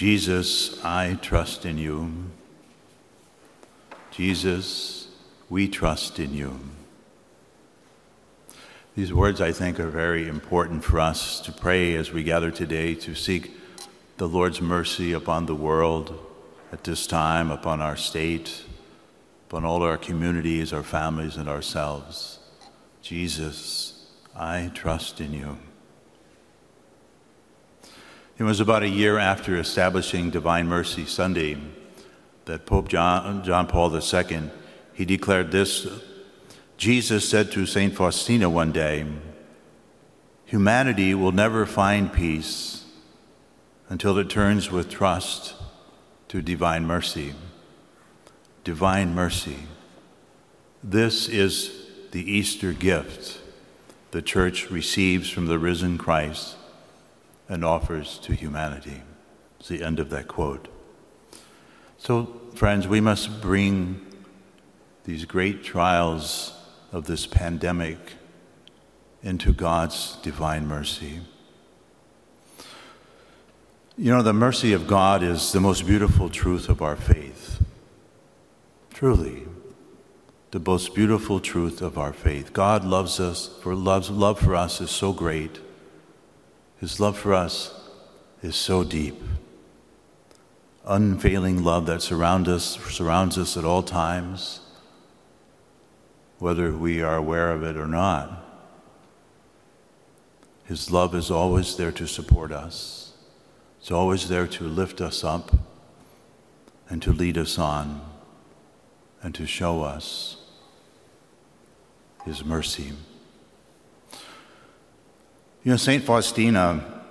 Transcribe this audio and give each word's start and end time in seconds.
Jesus, 0.00 0.82
I 0.82 1.18
trust 1.20 1.66
in 1.66 1.76
you. 1.76 2.30
Jesus, 4.10 5.08
we 5.50 5.68
trust 5.68 6.18
in 6.18 6.32
you. 6.32 6.58
These 8.96 9.12
words, 9.12 9.42
I 9.42 9.52
think, 9.52 9.78
are 9.78 9.90
very 9.90 10.26
important 10.26 10.84
for 10.84 11.00
us 11.00 11.38
to 11.42 11.52
pray 11.52 11.96
as 11.96 12.12
we 12.12 12.22
gather 12.22 12.50
today 12.50 12.94
to 12.94 13.14
seek 13.14 13.50
the 14.16 14.26
Lord's 14.26 14.62
mercy 14.62 15.12
upon 15.12 15.44
the 15.44 15.54
world 15.54 16.18
at 16.72 16.84
this 16.84 17.06
time, 17.06 17.50
upon 17.50 17.82
our 17.82 17.96
state, 17.96 18.64
upon 19.48 19.66
all 19.66 19.82
our 19.82 19.98
communities, 19.98 20.72
our 20.72 20.82
families, 20.82 21.36
and 21.36 21.46
ourselves. 21.46 22.38
Jesus, 23.02 24.06
I 24.34 24.70
trust 24.72 25.20
in 25.20 25.34
you. 25.34 25.58
It 28.40 28.44
was 28.44 28.58
about 28.58 28.82
a 28.82 28.88
year 28.88 29.18
after 29.18 29.58
establishing 29.58 30.30
Divine 30.30 30.66
Mercy 30.66 31.04
Sunday 31.04 31.58
that 32.46 32.64
Pope 32.64 32.88
John, 32.88 33.44
John 33.44 33.66
Paul 33.66 33.94
II 33.94 34.50
he 34.94 35.04
declared 35.04 35.50
this. 35.50 35.86
Jesus 36.78 37.28
said 37.28 37.52
to 37.52 37.66
St. 37.66 37.94
Faustina 37.94 38.48
one 38.48 38.72
day, 38.72 39.04
Humanity 40.46 41.14
will 41.14 41.32
never 41.32 41.66
find 41.66 42.10
peace 42.10 42.86
until 43.90 44.16
it 44.16 44.30
turns 44.30 44.70
with 44.70 44.88
trust 44.88 45.54
to 46.28 46.40
divine 46.40 46.86
mercy. 46.86 47.34
Divine 48.64 49.14
mercy. 49.14 49.58
This 50.82 51.28
is 51.28 51.90
the 52.12 52.32
Easter 52.32 52.72
gift 52.72 53.38
the 54.12 54.22
Church 54.22 54.70
receives 54.70 55.28
from 55.28 55.44
the 55.44 55.58
risen 55.58 55.98
Christ 55.98 56.56
and 57.50 57.64
offers 57.64 58.18
to 58.20 58.32
humanity. 58.32 59.02
It's 59.58 59.68
the 59.68 59.82
end 59.82 59.98
of 59.98 60.08
that 60.10 60.28
quote. 60.28 60.68
So, 61.98 62.40
friends, 62.54 62.86
we 62.86 63.00
must 63.00 63.42
bring 63.42 64.06
these 65.04 65.24
great 65.24 65.64
trials 65.64 66.54
of 66.92 67.06
this 67.06 67.26
pandemic 67.26 67.98
into 69.22 69.52
God's 69.52 70.16
divine 70.22 70.66
mercy. 70.66 71.20
You 73.98 74.12
know, 74.12 74.22
the 74.22 74.32
mercy 74.32 74.72
of 74.72 74.86
God 74.86 75.22
is 75.24 75.50
the 75.50 75.60
most 75.60 75.86
beautiful 75.86 76.30
truth 76.30 76.68
of 76.68 76.80
our 76.80 76.96
faith. 76.96 77.60
Truly, 78.94 79.42
the 80.52 80.60
most 80.60 80.94
beautiful 80.94 81.40
truth 81.40 81.82
of 81.82 81.98
our 81.98 82.12
faith. 82.12 82.52
God 82.52 82.84
loves 82.84 83.18
us, 83.18 83.50
for 83.60 83.74
love's 83.74 84.08
love 84.08 84.38
for 84.38 84.54
us 84.54 84.80
is 84.80 84.90
so 84.90 85.12
great 85.12 85.58
his 86.80 86.98
love 86.98 87.18
for 87.18 87.34
us 87.34 87.74
is 88.42 88.56
so 88.56 88.82
deep. 88.82 89.22
Unfailing 90.86 91.62
love 91.62 91.84
that 91.84 92.00
surround 92.00 92.48
us, 92.48 92.78
surrounds 92.90 93.36
us 93.36 93.58
at 93.58 93.66
all 93.66 93.82
times, 93.82 94.60
whether 96.38 96.72
we 96.72 97.02
are 97.02 97.16
aware 97.16 97.52
of 97.52 97.62
it 97.62 97.76
or 97.76 97.86
not. 97.86 98.42
His 100.64 100.90
love 100.90 101.14
is 101.14 101.30
always 101.30 101.76
there 101.76 101.92
to 101.92 102.06
support 102.06 102.50
us. 102.50 103.12
It's 103.78 103.90
always 103.90 104.28
there 104.28 104.46
to 104.46 104.64
lift 104.64 105.02
us 105.02 105.22
up 105.22 105.54
and 106.88 107.02
to 107.02 107.12
lead 107.12 107.36
us 107.36 107.58
on 107.58 108.00
and 109.22 109.34
to 109.34 109.46
show 109.46 109.82
us 109.82 110.38
His 112.24 112.42
mercy. 112.42 112.92
You 115.62 115.72
know, 115.72 115.76
St. 115.76 116.02
Faustina, 116.02 117.02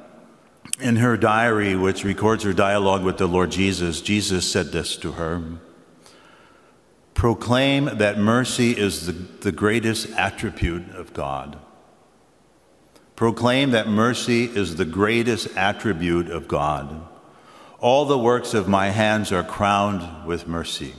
in 0.80 0.96
her 0.96 1.18
diary, 1.18 1.76
which 1.76 2.04
records 2.04 2.44
her 2.44 2.54
dialogue 2.54 3.04
with 3.04 3.18
the 3.18 3.28
Lord 3.28 3.52
Jesus, 3.52 4.02
Jesus 4.02 4.52
said 4.52 4.72
this 4.72 4.96
to 4.98 5.14
her 5.14 5.60
Proclaim 7.14 7.98
that 7.98 8.18
mercy 8.18 8.72
is 8.72 9.06
the, 9.06 9.12
the 9.12 9.52
greatest 9.52 10.10
attribute 10.12 10.90
of 10.96 11.14
God. 11.14 11.60
Proclaim 13.16 13.72
that 13.72 13.88
mercy 13.88 14.46
is 14.46 14.78
the 14.78 14.86
greatest 14.86 15.56
attribute 15.56 16.32
of 16.32 16.48
God. 16.48 17.06
All 17.80 18.06
the 18.06 18.18
works 18.18 18.54
of 18.54 18.68
my 18.68 18.90
hands 18.90 19.32
are 19.32 19.44
crowned 19.44 20.26
with 20.26 20.48
mercy. 20.48 20.94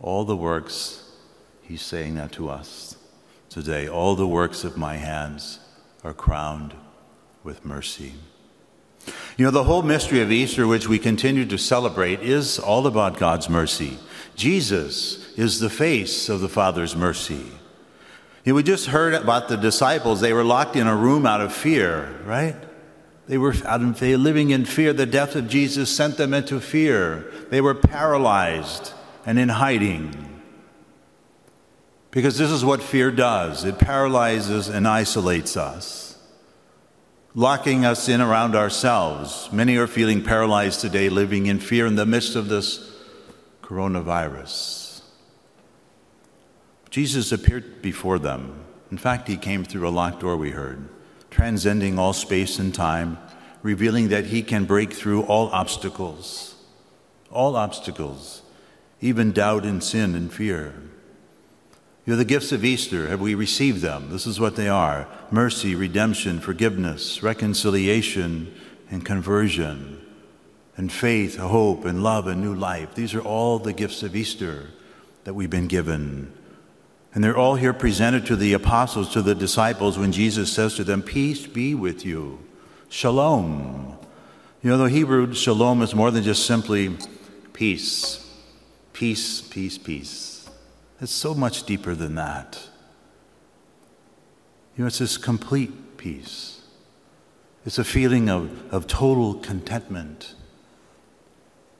All 0.00 0.24
the 0.24 0.36
works, 0.36 1.08
he's 1.62 1.82
saying 1.82 2.14
that 2.16 2.32
to 2.32 2.48
us 2.48 2.96
today, 3.50 3.86
all 3.86 4.16
the 4.16 4.26
works 4.26 4.64
of 4.64 4.76
my 4.76 4.96
hands 4.96 5.60
are 6.04 6.14
crowned 6.14 6.74
with 7.42 7.64
mercy. 7.64 8.14
You 9.36 9.44
know, 9.44 9.50
the 9.50 9.64
whole 9.64 9.82
mystery 9.82 10.20
of 10.20 10.32
Easter, 10.32 10.66
which 10.66 10.88
we 10.88 10.98
continue 10.98 11.46
to 11.46 11.58
celebrate, 11.58 12.20
is 12.20 12.58
all 12.58 12.86
about 12.86 13.18
God's 13.18 13.48
mercy. 13.48 13.98
Jesus 14.34 15.32
is 15.34 15.60
the 15.60 15.70
face 15.70 16.28
of 16.28 16.40
the 16.40 16.48
Father's 16.48 16.94
mercy. 16.94 17.46
You 18.44 18.52
know, 18.52 18.54
we 18.54 18.62
just 18.62 18.86
heard 18.86 19.14
about 19.14 19.48
the 19.48 19.56
disciples. 19.56 20.20
They 20.20 20.32
were 20.32 20.44
locked 20.44 20.76
in 20.76 20.86
a 20.86 20.96
room 20.96 21.26
out 21.26 21.40
of 21.40 21.52
fear, 21.52 22.20
right? 22.24 22.56
They 23.26 23.38
were 23.38 23.54
out 23.64 23.96
they 23.96 24.16
living 24.16 24.50
in 24.50 24.64
fear. 24.64 24.92
The 24.92 25.06
death 25.06 25.36
of 25.36 25.48
Jesus 25.48 25.94
sent 25.94 26.16
them 26.16 26.32
into 26.32 26.60
fear. 26.60 27.30
They 27.50 27.60
were 27.60 27.74
paralyzed 27.74 28.92
and 29.26 29.38
in 29.38 29.50
hiding. 29.50 30.27
Because 32.18 32.36
this 32.36 32.50
is 32.50 32.64
what 32.64 32.82
fear 32.82 33.12
does 33.12 33.64
it 33.64 33.78
paralyzes 33.78 34.66
and 34.66 34.88
isolates 34.88 35.56
us, 35.56 36.18
locking 37.32 37.84
us 37.84 38.08
in 38.08 38.20
around 38.20 38.56
ourselves. 38.56 39.48
Many 39.52 39.76
are 39.76 39.86
feeling 39.86 40.24
paralyzed 40.24 40.80
today, 40.80 41.10
living 41.10 41.46
in 41.46 41.60
fear 41.60 41.86
in 41.86 41.94
the 41.94 42.04
midst 42.04 42.34
of 42.34 42.48
this 42.48 42.92
coronavirus. 43.62 45.02
Jesus 46.90 47.30
appeared 47.30 47.82
before 47.82 48.18
them. 48.18 48.64
In 48.90 48.98
fact, 48.98 49.28
he 49.28 49.36
came 49.36 49.62
through 49.62 49.86
a 49.86 49.90
locked 49.90 50.18
door, 50.18 50.36
we 50.36 50.50
heard, 50.50 50.88
transcending 51.30 52.00
all 52.00 52.12
space 52.12 52.58
and 52.58 52.74
time, 52.74 53.16
revealing 53.62 54.08
that 54.08 54.24
he 54.24 54.42
can 54.42 54.64
break 54.64 54.92
through 54.92 55.22
all 55.22 55.50
obstacles, 55.50 56.56
all 57.30 57.54
obstacles, 57.54 58.42
even 59.00 59.30
doubt 59.30 59.64
and 59.64 59.84
sin 59.84 60.16
and 60.16 60.32
fear. 60.32 60.74
You 62.08 62.14
know, 62.14 62.18
the 62.20 62.24
gifts 62.24 62.52
of 62.52 62.64
Easter, 62.64 63.08
have 63.08 63.20
we 63.20 63.34
received 63.34 63.82
them? 63.82 64.08
This 64.08 64.26
is 64.26 64.40
what 64.40 64.56
they 64.56 64.70
are 64.70 65.06
mercy, 65.30 65.74
redemption, 65.74 66.40
forgiveness, 66.40 67.22
reconciliation, 67.22 68.50
and 68.90 69.04
conversion, 69.04 70.00
and 70.78 70.90
faith, 70.90 71.36
hope, 71.36 71.84
and 71.84 72.02
love, 72.02 72.26
and 72.26 72.40
new 72.40 72.54
life. 72.54 72.94
These 72.94 73.12
are 73.12 73.20
all 73.20 73.58
the 73.58 73.74
gifts 73.74 74.02
of 74.02 74.16
Easter 74.16 74.70
that 75.24 75.34
we've 75.34 75.50
been 75.50 75.66
given. 75.66 76.32
And 77.12 77.22
they're 77.22 77.36
all 77.36 77.56
here 77.56 77.74
presented 77.74 78.24
to 78.24 78.36
the 78.36 78.54
apostles, 78.54 79.12
to 79.12 79.20
the 79.20 79.34
disciples, 79.34 79.98
when 79.98 80.10
Jesus 80.10 80.50
says 80.50 80.76
to 80.76 80.84
them, 80.84 81.02
Peace 81.02 81.46
be 81.46 81.74
with 81.74 82.06
you. 82.06 82.38
Shalom. 82.88 83.98
You 84.62 84.70
know, 84.70 84.78
the 84.78 84.88
Hebrew 84.88 85.34
shalom 85.34 85.82
is 85.82 85.94
more 85.94 86.10
than 86.10 86.24
just 86.24 86.46
simply 86.46 86.96
peace. 87.52 88.26
Peace, 88.94 89.42
peace, 89.42 89.76
peace. 89.76 90.37
It's 91.00 91.12
so 91.12 91.34
much 91.34 91.64
deeper 91.64 91.94
than 91.94 92.16
that. 92.16 92.68
You 94.76 94.82
know, 94.82 94.88
it's 94.88 94.98
this 94.98 95.16
complete 95.16 95.96
peace. 95.96 96.60
It's 97.64 97.78
a 97.78 97.84
feeling 97.84 98.28
of, 98.28 98.72
of 98.72 98.86
total 98.86 99.34
contentment. 99.34 100.34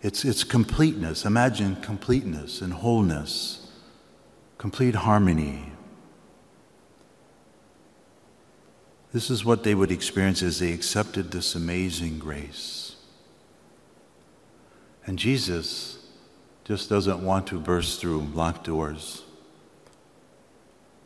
It's, 0.03 0.25
it's 0.25 0.45
completeness. 0.45 1.25
Imagine 1.25 1.77
completeness 1.77 2.61
and 2.61 2.73
wholeness, 2.73 3.71
complete 4.59 4.95
harmony. 4.95 5.73
This 9.13 9.31
is 9.31 9.45
what 9.45 9.65
they 9.65 9.75
would 9.75 9.91
experience 9.91 10.43
as 10.43 10.59
they 10.59 10.73
accepted 10.73 11.31
this 11.31 11.55
amazing 11.55 12.19
grace. 12.19 12.97
And 15.07 15.19
Jesus 15.19 15.98
just 16.69 16.91
doesn't 16.91 17.25
want 17.25 17.47
to 17.47 17.59
burst 17.59 17.99
through 17.99 18.21
locked 18.35 18.65
doors, 18.65 19.23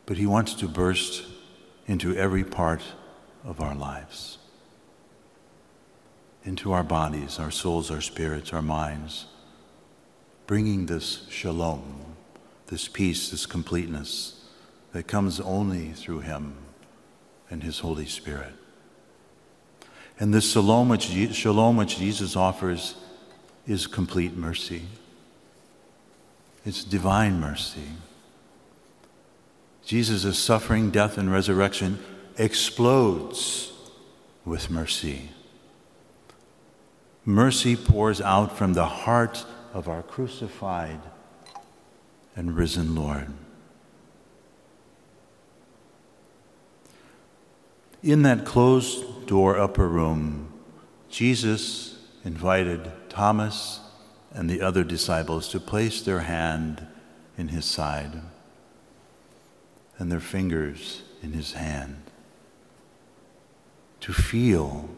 but 0.05 0.17
He 0.17 0.25
wants 0.25 0.53
to 0.55 0.67
burst 0.67 1.23
into 1.87 2.13
every 2.17 2.43
part 2.43 2.81
of 3.45 3.61
our 3.61 3.73
lives, 3.73 4.39
into 6.43 6.73
our 6.73 6.83
bodies, 6.83 7.39
our 7.39 7.49
souls, 7.49 7.89
our 7.89 8.01
spirits, 8.01 8.51
our 8.51 8.61
minds, 8.61 9.27
bringing 10.47 10.87
this 10.87 11.25
shalom, 11.29 12.17
this 12.67 12.89
peace, 12.89 13.31
this 13.31 13.45
completeness 13.45 14.43
that 14.91 15.07
comes 15.07 15.39
only 15.39 15.91
through 15.91 16.19
Him 16.19 16.57
and 17.49 17.63
His 17.63 17.79
Holy 17.79 18.05
Spirit. 18.05 18.51
And 20.19 20.33
this 20.33 20.51
shalom 20.51 20.89
which, 20.89 21.07
Jesus 21.09 22.35
offers 22.35 22.95
is 23.65 23.87
complete 23.87 24.35
mercy. 24.35 24.87
It's 26.65 26.83
divine 26.83 27.39
mercy. 27.39 27.89
Jesus' 29.85 30.39
suffering, 30.39 30.91
death, 30.91 31.17
and 31.17 31.31
resurrection 31.31 31.99
explodes 32.37 33.73
with 34.45 34.69
mercy. 34.69 35.29
Mercy 37.25 37.75
pours 37.75 38.21
out 38.21 38.57
from 38.57 38.73
the 38.73 38.85
heart 38.85 39.45
of 39.73 39.87
our 39.87 40.03
crucified 40.03 41.01
and 42.35 42.55
risen 42.55 42.95
Lord. 42.95 43.27
In 48.01 48.23
that 48.23 48.45
closed 48.45 49.27
door 49.27 49.57
upper 49.57 49.87
room, 49.87 50.51
Jesus 51.09 51.97
invited 52.25 52.91
Thomas 53.09 53.79
and 54.33 54.49
the 54.49 54.61
other 54.61 54.83
disciples 54.83 55.47
to 55.49 55.59
place 55.59 56.01
their 56.01 56.21
hand 56.21 56.87
in 57.37 57.49
his 57.49 57.65
side 57.65 58.21
and 59.97 60.11
their 60.11 60.19
fingers 60.19 61.03
in 61.21 61.33
his 61.33 61.53
hand 61.53 61.97
to 64.03 64.11
feel 64.11 64.89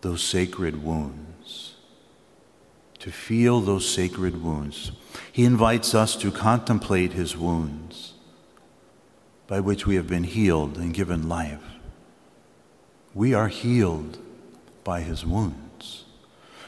those 0.00 0.22
sacred 0.22 0.82
wounds. 0.82 1.74
To 3.00 3.10
feel 3.10 3.60
those 3.60 3.88
sacred 3.88 4.42
wounds. 4.42 4.92
He 5.30 5.44
invites 5.44 5.94
us 5.94 6.16
to 6.16 6.30
contemplate 6.30 7.12
his 7.12 7.36
wounds 7.36 8.14
by 9.46 9.60
which 9.60 9.86
we 9.86 9.96
have 9.96 10.06
been 10.06 10.24
healed 10.24 10.76
and 10.76 10.94
given 10.94 11.28
life. 11.28 11.62
We 13.14 13.34
are 13.34 13.48
healed 13.48 14.18
by 14.82 15.00
his 15.00 15.26
wounds. 15.26 16.04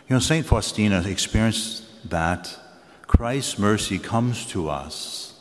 You 0.08 0.16
know, 0.16 0.20
St. 0.20 0.44
Faustina 0.44 1.02
experienced 1.06 1.84
that 2.04 2.58
Christ's 3.06 3.58
mercy 3.58 3.98
comes 3.98 4.46
to 4.46 4.68
us 4.68 5.40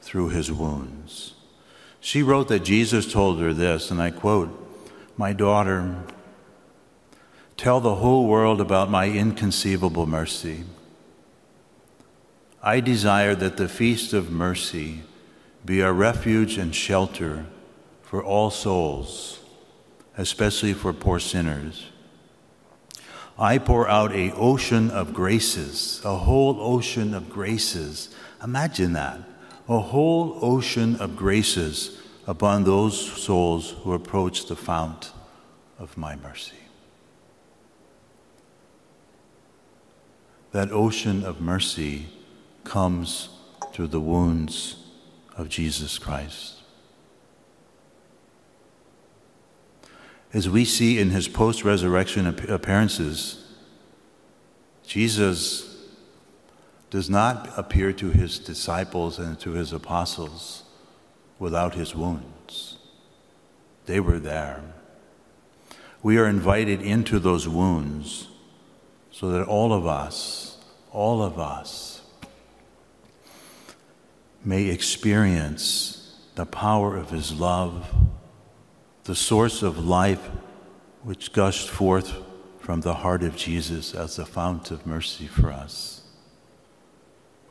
through 0.00 0.28
his 0.28 0.50
wounds. 0.50 1.34
She 2.00 2.22
wrote 2.22 2.48
that 2.48 2.64
Jesus 2.64 3.12
told 3.12 3.40
her 3.40 3.52
this, 3.52 3.90
and 3.90 4.00
I 4.00 4.10
quote, 4.10 4.50
My 5.16 5.32
daughter, 5.32 5.96
tell 7.56 7.80
the 7.80 7.96
whole 7.96 8.26
world 8.26 8.60
about 8.60 8.90
my 8.90 9.08
inconceivable 9.08 10.06
mercy. 10.06 10.64
I 12.62 12.80
desire 12.80 13.34
that 13.36 13.56
the 13.56 13.68
feast 13.68 14.12
of 14.12 14.30
mercy 14.30 15.02
be 15.64 15.80
a 15.80 15.92
refuge 15.92 16.58
and 16.58 16.74
shelter 16.74 17.46
for 18.02 18.22
all 18.22 18.50
souls, 18.50 19.40
especially 20.16 20.72
for 20.72 20.92
poor 20.92 21.18
sinners. 21.18 21.86
I 23.38 23.58
pour 23.58 23.86
out 23.86 24.12
a 24.12 24.32
ocean 24.32 24.90
of 24.90 25.12
graces, 25.12 26.00
a 26.04 26.16
whole 26.16 26.58
ocean 26.60 27.12
of 27.12 27.28
graces. 27.28 28.14
Imagine 28.42 28.94
that 28.94 29.20
a 29.68 29.80
whole 29.80 30.38
ocean 30.40 30.96
of 30.96 31.16
graces 31.16 32.00
upon 32.26 32.64
those 32.64 32.98
souls 32.98 33.74
who 33.82 33.92
approach 33.92 34.46
the 34.46 34.56
fount 34.56 35.12
of 35.78 35.96
my 35.96 36.16
mercy. 36.16 36.56
That 40.52 40.72
ocean 40.72 41.24
of 41.24 41.40
mercy 41.40 42.06
comes 42.64 43.28
through 43.72 43.88
the 43.88 44.00
wounds 44.00 44.76
of 45.36 45.48
Jesus 45.48 45.98
Christ. 45.98 46.55
As 50.36 50.50
we 50.50 50.66
see 50.66 50.98
in 50.98 51.08
his 51.08 51.28
post 51.28 51.64
resurrection 51.64 52.26
appearances, 52.26 53.42
Jesus 54.86 55.82
does 56.90 57.08
not 57.08 57.50
appear 57.56 57.90
to 57.94 58.10
his 58.10 58.38
disciples 58.38 59.18
and 59.18 59.40
to 59.40 59.52
his 59.52 59.72
apostles 59.72 60.64
without 61.38 61.74
his 61.74 61.94
wounds. 61.94 62.76
They 63.86 63.98
were 63.98 64.18
there. 64.18 64.60
We 66.02 66.18
are 66.18 66.26
invited 66.26 66.82
into 66.82 67.18
those 67.18 67.48
wounds 67.48 68.28
so 69.10 69.30
that 69.30 69.48
all 69.48 69.72
of 69.72 69.86
us, 69.86 70.58
all 70.92 71.22
of 71.22 71.38
us, 71.38 72.02
may 74.44 74.66
experience 74.66 76.14
the 76.34 76.44
power 76.44 76.94
of 76.94 77.08
his 77.08 77.32
love, 77.32 77.90
the 79.06 79.14
source 79.14 79.62
of 79.62 79.86
life 79.86 80.30
which 81.04 81.32
gushed 81.32 81.68
forth 81.68 82.16
from 82.58 82.80
the 82.80 82.94
heart 82.94 83.22
of 83.22 83.36
Jesus 83.36 83.94
as 83.94 84.16
the 84.16 84.26
fount 84.26 84.72
of 84.72 84.84
mercy 84.84 85.28
for 85.28 85.52
us. 85.52 86.02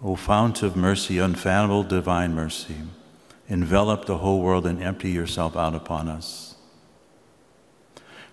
O 0.04 0.18
fount 0.18 0.62
of 0.62 0.76
mercy, 0.76 1.18
unfathomable 1.18 1.84
divine 1.84 2.36
mercy, 2.36 2.76
envelop 3.48 4.06
the 4.06 4.18
whole 4.18 4.42
world 4.42 4.68
and 4.68 4.84
empty 4.84 5.10
yourself 5.10 5.56
out 5.56 5.74
upon 5.74 6.10
us. 6.10 6.56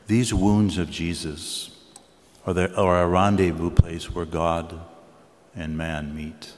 These 0.09 0.35
wounds 0.35 0.77
of 0.77 0.91
Jesus 0.91 1.71
are, 2.45 2.53
the, 2.53 2.75
are 2.75 3.05
a 3.05 3.07
rendezvous 3.07 3.71
place 3.71 4.13
where 4.13 4.25
God 4.25 4.81
and 5.55 5.79
man 5.79 6.17
meet, 6.17 6.55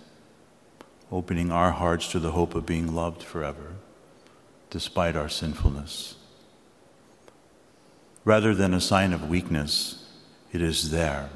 opening 1.12 1.52
our 1.52 1.72
hearts 1.72 2.10
to 2.12 2.19
the 2.19 2.32
hope 2.32 2.55
of 2.55 2.64
being 2.64 2.94
loved 2.94 3.22
forever, 3.22 3.75
despite 4.70 5.14
our 5.14 5.28
sinfulness. 5.28 6.17
Rather 8.25 8.55
than 8.55 8.73
a 8.73 8.81
sign 8.81 9.12
of 9.12 9.29
weakness, 9.29 10.09
it 10.53 10.62
is 10.62 10.91
there, 10.91 11.29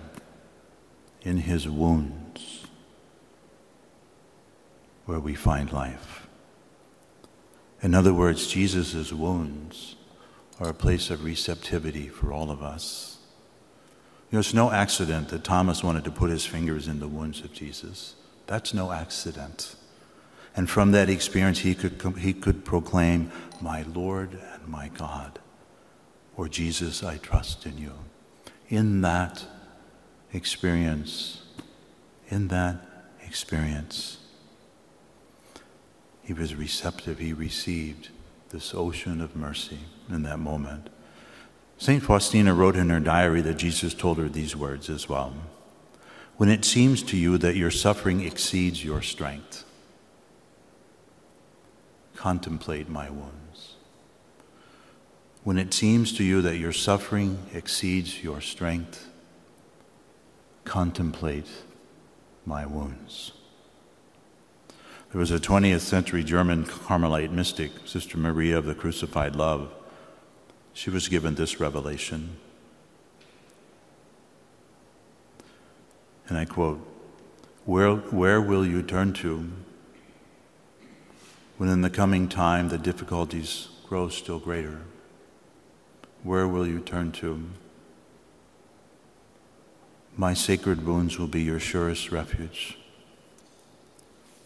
in 1.22 1.38
his 1.38 1.68
wounds 1.68 2.66
where 5.04 5.20
we 5.20 5.34
find 5.34 5.72
life. 5.72 6.26
In 7.82 7.94
other 7.94 8.12
words, 8.12 8.46
Jesus' 8.46 9.12
wounds 9.12 9.96
are 10.60 10.70
a 10.70 10.74
place 10.74 11.10
of 11.10 11.24
receptivity 11.24 12.08
for 12.08 12.32
all 12.32 12.50
of 12.50 12.62
us. 12.62 13.18
You 14.30 14.36
know, 14.36 14.40
it's 14.40 14.54
no 14.54 14.70
accident 14.70 15.28
that 15.28 15.44
Thomas 15.44 15.82
wanted 15.82 16.04
to 16.04 16.10
put 16.10 16.30
his 16.30 16.44
fingers 16.44 16.88
in 16.88 17.00
the 17.00 17.08
wounds 17.08 17.40
of 17.40 17.52
Jesus. 17.52 18.14
That's 18.46 18.74
no 18.74 18.92
accident. 18.92 19.76
And 20.56 20.68
from 20.68 20.92
that 20.92 21.08
experience, 21.08 21.60
he 21.60 21.74
could, 21.74 22.02
he 22.18 22.32
could 22.32 22.64
proclaim, 22.64 23.30
My 23.60 23.82
Lord 23.82 24.38
and 24.52 24.66
my 24.66 24.88
God, 24.88 25.38
or 26.38 26.48
Jesus, 26.48 27.02
I 27.02 27.16
trust 27.18 27.66
in 27.66 27.76
you. 27.76 27.92
In 28.68 29.00
that 29.00 29.44
experience, 30.32 31.42
in 32.28 32.46
that 32.48 32.76
experience, 33.26 34.18
he 36.22 36.32
was 36.32 36.54
receptive. 36.54 37.18
He 37.18 37.32
received 37.32 38.10
this 38.50 38.72
ocean 38.72 39.20
of 39.20 39.34
mercy 39.34 39.80
in 40.08 40.22
that 40.22 40.38
moment. 40.38 40.88
St. 41.76 42.02
Faustina 42.02 42.54
wrote 42.54 42.76
in 42.76 42.88
her 42.90 43.00
diary 43.00 43.40
that 43.40 43.56
Jesus 43.56 43.92
told 43.92 44.18
her 44.18 44.28
these 44.28 44.54
words 44.54 44.88
as 44.88 45.08
well. 45.08 45.34
When 46.36 46.48
it 46.48 46.64
seems 46.64 47.02
to 47.04 47.16
you 47.16 47.36
that 47.38 47.56
your 47.56 47.72
suffering 47.72 48.20
exceeds 48.20 48.84
your 48.84 49.02
strength, 49.02 49.64
contemplate 52.14 52.88
my 52.88 53.10
wounds. 53.10 53.74
When 55.48 55.56
it 55.56 55.72
seems 55.72 56.12
to 56.18 56.24
you 56.24 56.42
that 56.42 56.58
your 56.58 56.74
suffering 56.74 57.46
exceeds 57.54 58.22
your 58.22 58.42
strength, 58.42 59.08
contemplate 60.66 61.48
my 62.44 62.66
wounds. 62.66 63.32
There 65.10 65.18
was 65.18 65.30
a 65.30 65.38
20th 65.38 65.80
century 65.80 66.22
German 66.22 66.66
Carmelite 66.66 67.32
mystic, 67.32 67.70
Sister 67.86 68.18
Maria 68.18 68.58
of 68.58 68.66
the 68.66 68.74
Crucified 68.74 69.36
Love. 69.36 69.72
She 70.74 70.90
was 70.90 71.08
given 71.08 71.36
this 71.36 71.58
revelation. 71.58 72.36
And 76.28 76.36
I 76.36 76.44
quote 76.44 76.86
where, 77.64 77.94
where 77.94 78.42
will 78.42 78.66
you 78.66 78.82
turn 78.82 79.14
to 79.14 79.50
when 81.56 81.70
in 81.70 81.80
the 81.80 81.88
coming 81.88 82.28
time 82.28 82.68
the 82.68 82.76
difficulties 82.76 83.68
grow 83.88 84.10
still 84.10 84.40
greater? 84.40 84.82
Where 86.22 86.48
will 86.48 86.66
you 86.66 86.80
turn 86.80 87.12
to? 87.12 87.48
My 90.16 90.34
sacred 90.34 90.84
wounds 90.84 91.18
will 91.18 91.28
be 91.28 91.42
your 91.42 91.60
surest 91.60 92.10
refuge. 92.10 92.76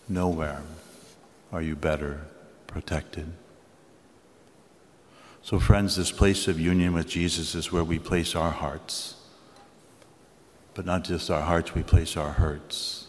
Nowhere 0.08 0.62
are 1.50 1.62
you 1.62 1.74
better 1.74 2.26
protected. 2.66 3.32
So, 5.42 5.58
friends, 5.58 5.96
this 5.96 6.12
place 6.12 6.46
of 6.46 6.60
union 6.60 6.92
with 6.92 7.08
Jesus 7.08 7.54
is 7.54 7.72
where 7.72 7.82
we 7.82 7.98
place 7.98 8.36
our 8.36 8.50
hearts. 8.52 9.16
But 10.74 10.86
not 10.86 11.04
just 11.04 11.30
our 11.30 11.42
hearts, 11.42 11.74
we 11.74 11.82
place 11.82 12.16
our 12.16 12.32
hurts. 12.32 13.08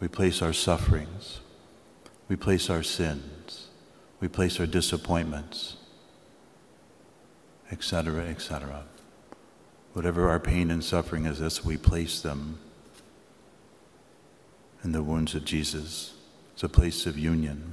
We 0.00 0.08
place 0.08 0.40
our 0.40 0.52
sufferings. 0.52 1.40
We 2.28 2.36
place 2.36 2.70
our 2.70 2.82
sins. 2.82 3.68
We 4.20 4.28
place 4.28 4.58
our 4.60 4.66
disappointments, 4.66 5.76
etc., 7.72 8.26
etc. 8.26 8.84
Whatever 9.94 10.28
our 10.28 10.38
pain 10.38 10.70
and 10.70 10.84
suffering 10.84 11.26
is, 11.26 11.40
that's 11.40 11.64
we 11.64 11.76
place 11.76 12.20
them 12.20 12.58
in 14.84 14.92
the 14.92 15.02
wounds 15.02 15.34
of 15.34 15.44
Jesus. 15.44 16.14
It's 16.52 16.62
a 16.62 16.68
place 16.68 17.06
of 17.06 17.18
union. 17.18 17.72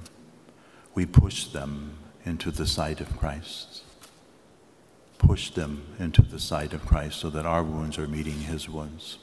We 0.95 1.05
push 1.05 1.45
them 1.45 1.97
into 2.25 2.49
the 2.49 2.65
sight 2.65 3.01
of 3.01 3.17
Christ. 3.17 3.83
push 5.19 5.51
them 5.51 5.83
into 5.99 6.21
the 6.23 6.39
sight 6.39 6.73
of 6.73 6.85
Christ 6.85 7.19
so 7.19 7.29
that 7.29 7.45
our 7.45 7.61
wounds 7.61 7.99
are 7.99 8.07
meeting 8.07 8.39
his 8.39 8.67
wounds. 8.67 9.19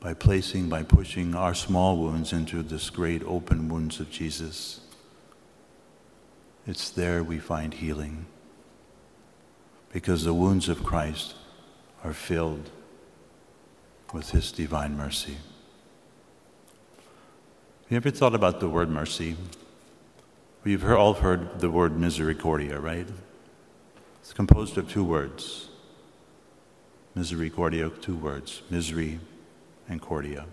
By 0.00 0.12
placing, 0.12 0.68
by 0.68 0.82
pushing 0.82 1.34
our 1.34 1.54
small 1.54 1.96
wounds 1.96 2.32
into 2.32 2.62
this 2.62 2.90
great 2.90 3.22
open 3.22 3.68
wounds 3.68 3.98
of 3.98 4.10
Jesus, 4.10 4.80
it's 6.66 6.90
there 6.90 7.22
we 7.22 7.38
find 7.38 7.74
healing. 7.74 8.26
Because 9.92 10.24
the 10.24 10.34
wounds 10.34 10.68
of 10.68 10.82
Christ 10.82 11.34
are 12.04 12.12
filled 12.12 12.70
with 14.12 14.30
his 14.30 14.52
divine 14.52 14.96
mercy. 14.96 15.36
Have 17.84 17.90
you 17.90 17.96
ever 17.98 18.10
thought 18.10 18.34
about 18.34 18.60
the 18.60 18.68
word 18.68 18.90
mercy? 18.90 19.36
We've 20.64 20.84
all 20.84 21.14
heard 21.14 21.60
the 21.60 21.70
word 21.70 21.98
misericordia, 21.98 22.80
right? 22.80 23.06
It's 24.20 24.32
composed 24.32 24.76
of 24.76 24.90
two 24.90 25.04
words. 25.04 25.68
Misericordia, 27.14 27.88
two 27.90 28.16
words, 28.16 28.62
misery 28.68 29.20
and 29.88 30.02
cordia. 30.02 30.46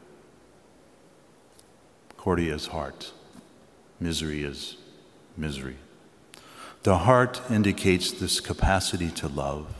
Cordia 2.17 2.53
is 2.53 2.67
heart, 2.67 3.11
misery 3.99 4.43
is 4.43 4.77
misery. 5.35 5.77
The 6.83 6.99
heart 6.99 7.41
indicates 7.49 8.11
this 8.11 8.41
capacity 8.41 9.09
to 9.11 9.29
love, 9.29 9.73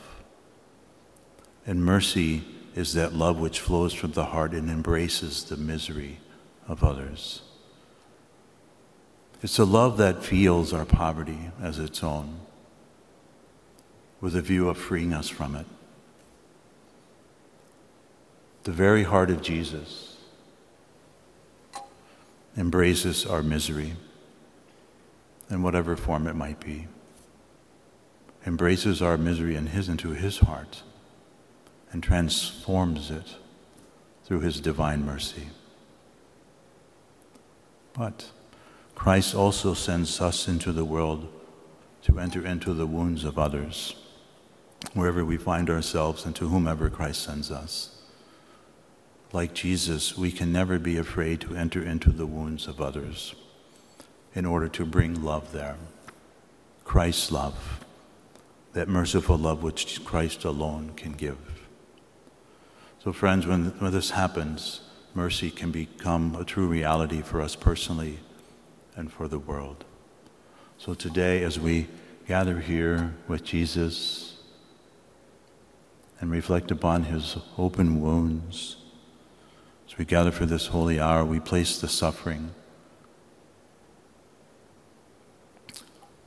and 1.65 1.83
mercy 1.83 2.45
is 2.75 2.93
that 2.93 3.13
love 3.13 3.39
which 3.39 3.59
flows 3.59 3.93
from 3.93 4.13
the 4.13 4.25
heart 4.25 4.53
and 4.53 4.69
embraces 4.69 5.43
the 5.43 5.57
misery 5.57 6.19
of 6.67 6.81
others. 6.81 7.41
It's 9.41 9.59
a 9.59 9.65
love 9.65 9.97
that 9.97 10.23
feels 10.23 10.71
our 10.71 10.85
poverty 10.85 11.51
as 11.61 11.77
its 11.77 12.01
own 12.01 12.39
with 14.21 14.37
a 14.37 14.41
view 14.41 14.69
of 14.69 14.77
freeing 14.77 15.11
us 15.11 15.27
from 15.27 15.55
it. 15.55 15.65
The 18.63 18.71
very 18.71 19.03
heart 19.03 19.29
of 19.29 19.41
Jesus 19.41 20.15
embraces 22.55 23.25
our 23.25 23.43
misery 23.43 23.95
in 25.53 25.61
whatever 25.61 25.95
form 25.95 26.27
it 26.27 26.35
might 26.35 26.59
be, 26.59 26.87
embraces 28.45 29.01
our 29.01 29.17
misery 29.17 29.55
in 29.55 29.67
his, 29.67 29.87
into 29.87 30.09
his 30.09 30.39
heart 30.39 30.83
and 31.91 32.03
transforms 32.03 33.09
it 33.11 33.37
through 34.25 34.41
his 34.41 34.59
divine 34.59 35.05
mercy. 35.05 35.47
But 37.93 38.31
Christ 38.95 39.35
also 39.35 39.73
sends 39.73 40.19
us 40.19 40.47
into 40.47 40.71
the 40.71 40.85
world 40.85 41.31
to 42.01 42.19
enter 42.19 42.45
into 42.45 42.73
the 42.73 42.87
wounds 42.87 43.23
of 43.23 43.37
others 43.37 43.95
wherever 44.93 45.23
we 45.23 45.37
find 45.37 45.69
ourselves 45.69 46.25
and 46.25 46.35
to 46.35 46.49
whomever 46.49 46.89
Christ 46.89 47.23
sends 47.23 47.51
us. 47.51 48.01
Like 49.31 49.53
Jesus, 49.53 50.17
we 50.17 50.31
can 50.31 50.51
never 50.51 50.77
be 50.77 50.97
afraid 50.97 51.41
to 51.41 51.55
enter 51.55 51.81
into 51.81 52.11
the 52.11 52.25
wounds 52.25 52.67
of 52.67 52.81
others 52.81 53.35
in 54.35 54.45
order 54.45 54.67
to 54.67 54.85
bring 54.85 55.23
love 55.23 55.51
there. 55.51 55.75
Christ's 56.83 57.31
love, 57.31 57.85
that 58.73 58.87
merciful 58.87 59.37
love 59.37 59.63
which 59.63 60.03
Christ 60.03 60.43
alone 60.43 60.93
can 60.95 61.13
give. 61.13 61.37
So, 63.03 63.13
friends, 63.13 63.45
when, 63.45 63.65
when 63.79 63.91
this 63.91 64.11
happens, 64.11 64.81
mercy 65.13 65.51
can 65.51 65.71
become 65.71 66.35
a 66.35 66.45
true 66.45 66.67
reality 66.67 67.21
for 67.21 67.41
us 67.41 67.55
personally 67.55 68.19
and 68.95 69.11
for 69.11 69.27
the 69.27 69.39
world. 69.39 69.85
So, 70.77 70.93
today, 70.93 71.43
as 71.43 71.59
we 71.59 71.87
gather 72.27 72.59
here 72.59 73.13
with 73.27 73.43
Jesus, 73.43 74.33
and 76.23 76.31
reflect 76.31 76.71
upon 76.71 77.03
his 77.03 77.35
open 77.57 77.99
wounds. 77.99 78.77
As 79.89 79.97
we 79.97 80.05
gather 80.05 80.31
for 80.31 80.45
this 80.45 80.67
holy 80.67 80.97
hour, 80.97 81.25
we 81.25 81.41
place 81.41 81.81
the 81.81 81.89
suffering 81.89 82.55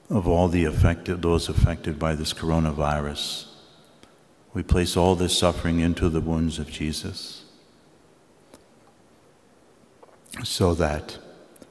of 0.08 0.26
all 0.26 0.48
the 0.48 0.64
affected, 0.64 1.22
those 1.22 1.48
affected 1.48 1.98
by 1.98 2.14
this 2.14 2.32
coronavirus. 2.32 3.46
We 4.54 4.62
place 4.62 4.96
all 4.96 5.14
this 5.14 5.36
suffering 5.36 5.80
into 5.80 6.08
the 6.08 6.20
wounds 6.20 6.58
of 6.58 6.70
Jesus 6.70 7.44
so 10.44 10.74
that 10.74 11.18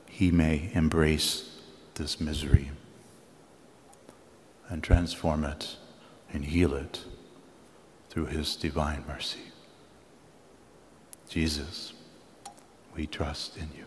he 0.10 0.32
may 0.32 0.70
embrace 0.74 1.60
this 1.96 2.20
misery 2.20 2.72
and 4.70 4.84
transform 4.84 5.44
it 5.44 5.78
and 6.34 6.46
heal 6.46 6.74
it 6.74 7.04
through 8.10 8.26
his 8.26 8.56
divine 8.56 9.04
mercy. 9.08 9.40
Jesus, 11.30 11.94
we 12.96 13.08
trust 13.08 13.58
in 13.58 13.70
you. 13.76 13.86